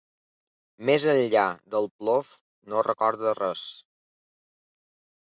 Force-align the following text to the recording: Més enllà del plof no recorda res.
Més 0.89 1.05
enllà 1.13 1.43
del 1.77 1.87
plof 2.01 2.33
no 2.75 2.85
recorda 2.91 3.39
res. 3.45 3.71